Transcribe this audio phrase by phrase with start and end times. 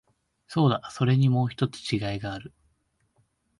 [0.47, 2.51] そうだ、それにもう一つ違いがある。